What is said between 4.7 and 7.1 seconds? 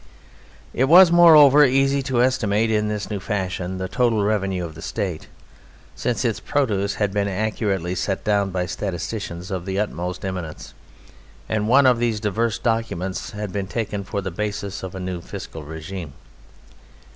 the State, since its produce